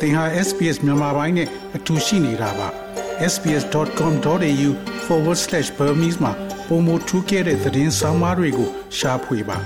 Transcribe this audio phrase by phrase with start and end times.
[0.00, 2.68] သင်ဟာ SPS မြန်မာပိုင်းနဲ့အတူရှိနေတာပါ
[3.32, 6.32] sbs.com.au/burmese မှာ
[6.68, 8.68] ပုံမထူးခဲ့တဲ့သတင်းစာမားတွေကို
[8.98, 9.58] ရှားဖွေပါ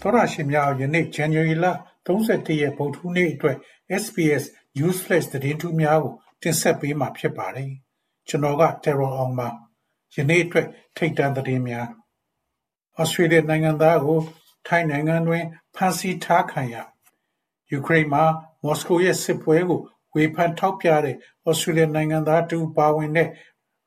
[0.00, 1.66] သောရရှိမြောက်ယနေ့ January လ
[2.06, 3.56] 31ရက်ဗုဒ္ဓဟူးနေ့အတွက်
[4.02, 4.44] SBS
[4.76, 7.70] Newsflash သတင်းထူးများကို တင်ဆက်ပေးမှာဖြစ်ပါတယ်။
[8.28, 9.48] ကျွန်တော်က Terror အောင်ပါ။
[10.14, 11.88] ယနေ့အတွက်ထိတ်တန့်သတင်းများ။
[13.00, 14.20] Australia နိုင်ငံသားကို
[14.66, 15.44] ထိုင်းနိုင်ငံတွင်
[15.74, 16.76] ဖမ်းဆီးထားခံရ။
[17.78, 18.24] Ukraine မှာ
[18.62, 19.80] မော်စကိုရဲ့စစ်ပွဲကို
[20.14, 21.16] ဝေဖန်ထောက်ပြတဲ့
[21.48, 23.28] Australia နိုင်ငံသားတူပါဝင်တဲ့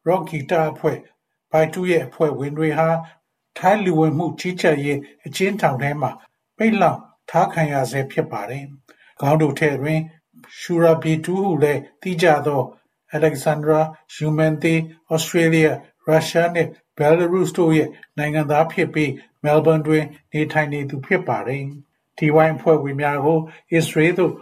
[0.08, 0.98] Rock ဂီတအဖွဲ့
[1.52, 2.90] ဘိုက်တူရဲ့အဖွဲ့ဝင်တွေဟာ
[3.58, 6.12] ထိုင်းလူဝင်မှုကြီးကြပ်ရေးအကျဉ်းထောင်ထဲမှာ
[6.58, 8.64] ပိတ်လှောင်ထားခံရဆဲဖြစ်ပါတယ်။
[9.20, 10.02] ခေါင်းတို့ထဲတွင်
[10.58, 12.62] ရှူရာဘီတူဟုလည်းသိကြသော
[13.18, 13.80] Alexandra
[14.16, 14.73] Eumenthe
[15.12, 15.59] ဩစတြေးလျ၊
[16.08, 19.12] ရုရှားနှင့် ဘဲလာရုစ်တို့ရဲ့နိုင်ငံသားဖြစ်ပြီး
[19.44, 21.64] မဲလ်ဘုန်းတွင် နေထိုင်နေသူ ဖြစ်ပါတယ်။
[22.18, 23.40] TY အဖွဲ့ဝင်များကို
[23.72, 24.34] အစ္စရေးသို့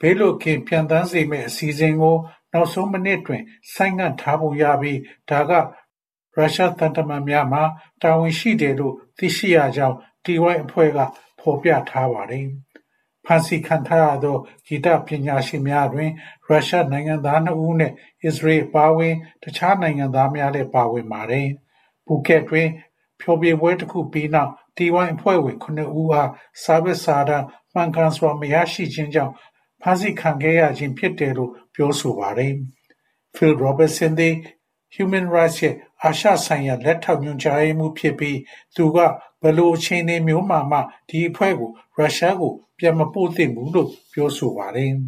[0.00, 2.16] ဘေးလွတ်ကင်း ပျံသန်းစေမယ့် အစီအစဉ်ကို
[2.52, 3.42] နောက်ဆုံးမိနစ်တွင်
[3.74, 5.52] ဆိုင်းငံ့ထားပုံရပြီး ဒါက
[6.36, 7.62] ရုရှားသံတမန်များမှာ
[8.02, 10.98] တာဝန်ရှိတယ်လို့ သိရှိရကြောင်း TY အဖွဲ့က
[11.40, 12.46] ဖော်ပြထားပါတယ်။
[13.24, 14.36] ဖမ်းဆီးခံထားရသော
[14.66, 16.10] ဂီတပညာရှင်များတွင်
[16.46, 21.48] ရုရှားနိုင်ငံသားနှစ်ဦးနှင့် အစ္စရေးအပါအဝင် တခြားနိုင်ငံသားများလည်းပါဝင်ပါတယ်။
[22.06, 22.68] ပူကက်တွင်
[23.20, 26.30] ဖျော်ဖြေပွဲတစ်ခုပြီးနောက် TY အဖွဲ့ဝင်ခုနှစ်ဦးအား
[26.62, 29.32] စာရွက်စာတမ်းမှန်ကန်စွာမရရှိခြင်းကြောင့်
[29.82, 32.54] ဖမ်းဆီးခံခဲ့ရခြင်းဖြစ်တယ်လို့ပြောဆိုပါတယ်။
[33.34, 34.34] Phil Robertson သည်
[34.94, 38.38] Human Rights ရဲ့ အာရှဆိုင်ရာလက်ထောက်ညွှန်ကြားရေးမှူးဖြစ်ပြီး
[38.76, 38.98] သူက
[39.42, 44.92] ဘယ်လိုအခြေအနေမျိုးမှာမှဒီအဖွဲ့ကိုရုရှားကိုပြန်မပို့သင့်ဘူးလို့ပြောဆိုပါတယ်။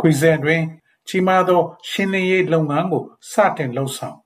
[0.00, 0.62] Queensland တွင်
[1.08, 3.02] ကြီးမားသော ရှင်းလင်းရေးလုပ်ငန်းကို
[3.32, 4.16] စတင်လုပ်ဆောင်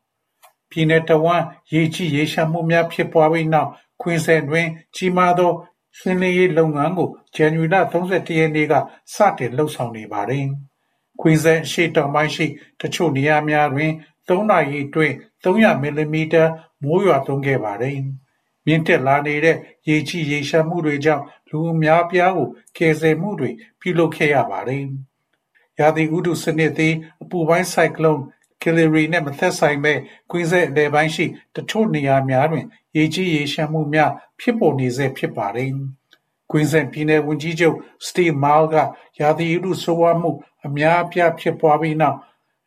[0.71, 3.71] ပြည်내တဝန်းရေကြီးရေရှမ်းမှုများဖြစ်ပွားပြီးနောက်
[4.01, 5.53] Queensland တွင် ကြီးမားသော
[5.99, 8.75] ရှင်းလင်းရေးလုပ်ငန်းကိုဇန်နဝါရီလ31ရက်နေ့က
[9.15, 10.47] စတင်လုပ်ဆောင်နေပါတယ်။
[11.21, 12.47] Queensland အရှေ့တောင်ပိုင်းရှိ
[12.81, 13.93] တချို့နေရာများတွင်
[14.29, 16.45] ၃နာရီအတွင်း 300 မီလီမီတာ
[16.83, 17.99] မိုးရွာသွန်းခဲ့ပါတယ်။
[18.67, 19.57] မြင့်တက်လာနေတဲ့
[19.89, 23.51] ရေကြီးရေလျှံမှုတွေကြောင့် လူအများအပြားကို ကယ်ဆယ်မှုတွေ
[23.81, 24.85] ပြုလုပ်ခဲ့ရပါတယ်။
[25.79, 28.23] ရာသီဥတုစနစ်သည် အပူပိုင်းဆိုင်ကလုန်း
[28.63, 29.95] Kilary နှင့် မသက်ဆိုင်ဘဲ
[30.31, 31.25] Queensland အလယ်ပိုင်းရှိ
[31.55, 32.67] တချို့နေရာများတွင်
[32.97, 34.11] ရေကြီးရေလျှံမှုများ
[34.41, 35.71] ဖြစ်ပေါ်နေဆဲ ဖြစ်ပါတယ်။
[36.51, 38.77] Queensland ပြည်နယ်ဝန်ကြီးချုပ် Steve Marl က
[39.21, 40.31] ရာသီဥတုဆိုးဝါးမှု
[40.67, 42.17] အများအပြား ဖြစ်ပွားပြီးနောက်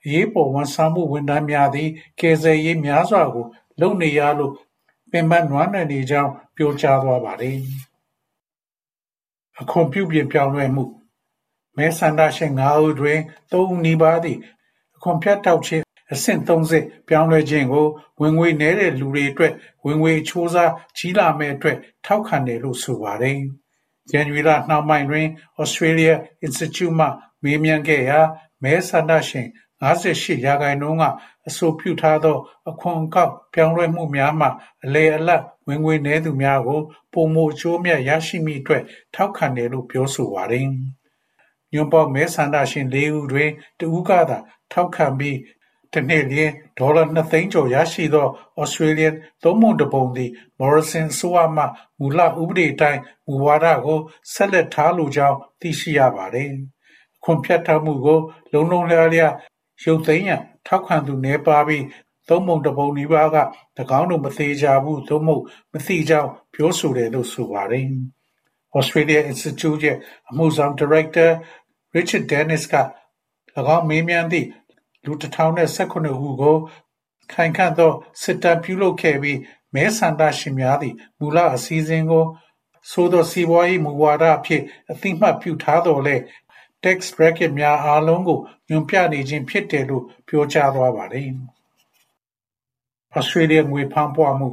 [0.05, 1.89] အရေးပေါ်ဝန်ဆောင်မှုဝန်ထမ်းများသည်
[2.19, 3.45] ကယ်ဆယ်ရေးများစွာကို
[3.79, 4.53] လုပ်နေရလို့
[5.11, 7.57] ပင်ပန်းနွမ်းနယ်နေကြောင်းပြောကြားသွားပါတယ်။
[9.59, 10.85] အခွန်ပြုပြင်ပြောင်းလဲမှု
[11.77, 13.19] မဲဆန္ဒရှင်၅ဦးတွင်
[13.51, 14.37] ၃ဦးနီးပါးသည်
[14.95, 17.87] အခွန်ဖြတ်တောက်ခြင်းအဆင့်၃ဆင့်ပြောင်းလဲခြင်းကို
[18.21, 19.53] ဝင်ငွေနည်းတဲ့လူတွေအတွက်
[19.85, 23.39] ဝင်ငွေအချိုးစားကြီးလာမယ့်အတွက်ထောက်ခံတယ်လို့ဆိုပါတယ်။
[24.09, 25.27] ဇန်နဝါရီလနှောင်းပိုင်းတွင်
[25.61, 26.13] Australia
[26.45, 27.07] Institute မှ
[27.43, 28.19] မေးမြန်းခဲ့ရာ
[28.63, 29.47] မဲဆန္ဒရှင်
[29.81, 31.03] 58ရာခိုင်နှုန်းက
[31.47, 32.37] အဆိုပြုထားသော
[32.69, 34.47] အခွန်အကောက်ပြောင်းလဲမှုများမှ
[34.83, 36.81] အလယ်အလတ်ဝင်ငွေနည်းသူများကို
[37.13, 38.83] ပိုမိုအကျိုးအမြတ်ရရှိမည့်အတွက်
[39.15, 40.67] ထောက်ခံတယ်လို့ပြောဆိုပါတယ်။
[41.73, 43.49] ညွန့်ပေါင်းမဲဆန္ဒရှင်၄ဦးတွင်
[43.79, 44.37] တဦးကသာ
[44.71, 45.37] ထောက်ခံပြီး
[45.93, 48.27] တစ်နှစ်လျှင်ဒေါ်လာ2သိန်းကျော်ရရှိသော
[48.61, 49.13] Australian
[49.43, 51.63] သုံးပုံတစ်ပုံသည် Morrison အစိုးရမှ
[51.99, 53.99] မူလဥပဒေအတိုင်းမူဝါဒကို
[54.33, 56.51] ဆက်လက်ထားလိုကြောင်းသိရှိရပါတယ်။
[57.17, 58.19] အခွန်ဖြတ်တောက်မှုကို
[58.53, 59.33] လုံးလုံးလျားလျား
[59.83, 61.85] ရုပ်သိမ်းရန်ထောက်ခံသူနည်းပါးပြီး
[62.27, 63.37] သုံးပုံတစ်ပုံနီးပါးက၎
[63.99, 65.43] င်းတို့မသေးကြဘူးသို့မဟုတ်
[65.73, 67.85] မသိကြောင်းပြောဆိုတယ်လို့ဆိုပါတယ်။
[68.77, 69.97] Australia Institute ရဲ့
[70.29, 71.27] အမှုဆောင်ဒါရိုက်တာ
[71.95, 72.75] Richard Denniss က၎
[73.75, 74.47] င်းမေးမြန်းသည့်
[75.05, 76.57] လူတစ်ထောင်နဲ့၁၇ဦးကို
[77.31, 79.39] ခိုင်ခံ့သောစစ်တမ်းပြုလုပ်ခဲ့ပြီး
[79.75, 82.25] မဲဆန္ဒရှင်များသည်မူလအစီအစဉ်ကို
[82.91, 84.61] ဆိုသောစီးပွားရေးမူဝါဒအဖြစ်
[84.91, 86.21] အသိမှတ်ပြုထားသော်လည်း
[86.83, 88.39] tax bracket များအားလုံးကို
[88.69, 91.29] ညွှန်ပြနေခြင်းဖြစ်တယ်လို့ ပြောကြားသွားပါတယ်။
[93.17, 94.49] Australia ငွေဖောင်းပွမှု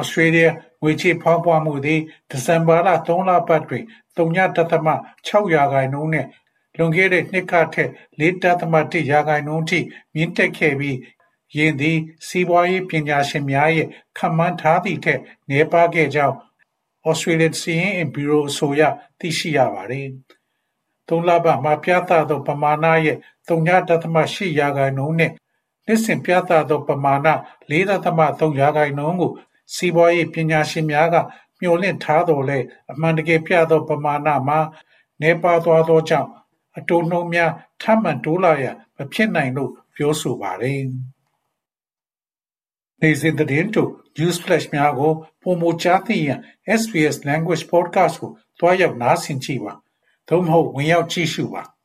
[0.00, 0.48] Australia
[0.82, 2.00] ငွေချေးဖောင်းပွမှုသည်
[2.30, 3.84] ဒီဇင်ဘာလ3လပတ်တွင်
[4.16, 4.36] 0.6
[5.54, 6.28] ရာခိုင်နှုန်းနှင့်
[6.76, 7.90] လွန်ခဲ့တဲ့နှစ်ကထက်
[8.20, 9.78] 4.1ရာခိုင်နှုန်းထိ
[10.14, 10.98] မြင့်တက်ခဲ့ပြီး
[11.56, 16.36] ယင်းသည် စီးပွားရေးပညာရှင်များရဲ့ခန့်မှန်းထားသည့်ထက် နည်းပါးခဲ့ကြောင်း
[17.08, 18.82] Australian စာရင်းအင်ဗျူရိုအဆိုအရ
[19.18, 20.08] သိရှိရပါသည်။
[21.10, 23.16] သုံးလပတ်မှာ ပြသသော ပမာဏရဲ့
[23.48, 25.34] 0.8ရာခိုင်နှုန်းနှင့်
[25.86, 27.28] နှစ်စဉ်ပြသသော ပမာဏ
[27.70, 29.32] 4.3ရာခိုင်နှုန်းကို
[29.74, 31.16] စီးပွားရေးပညာရှင်များက
[31.60, 34.58] မျှော်လင့်ထားသော်လည်း အမှန်တကယ်ပြသော ပမာဏမှာ
[35.20, 36.30] နည်းပါးသွားသောကြောင့်
[36.78, 37.52] အတိုးနှုန်းများ
[37.82, 40.82] ထပ်မံတိုးလာရန် မဖြစ်နိုင်လို့ ပြောဆိုပါတယ်။
[43.00, 46.38] နေစဉ်သတင်းတို့ News Flash များကိုပုံမကြားသိရန်
[46.80, 49.74] SBS Language Podcast ကိုတွားရောက်နားဆင်ကြည့်ပါ။
[50.30, 51.62] သို့မဟုတ် ဝင်ရောက်ကြည့်ရှုပါ။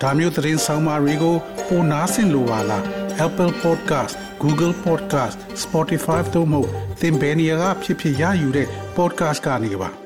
[0.00, 1.36] ဒါမျိုးသတင်းဆောင်မာတွေကို
[1.68, 2.84] ပိုနားဆင်လိုပါလား
[3.26, 6.62] Apple Podcast Google Podcast Spotify တို့မှာ
[7.00, 8.66] သင်ပင်ရာဖြစ်ဖြစ်ရယူတဲ့
[8.96, 10.01] podcast ကနေပါ